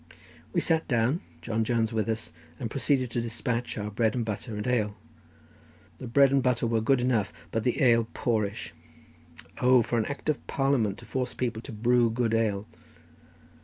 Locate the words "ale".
4.65-4.97, 7.83-8.07, 12.33-12.65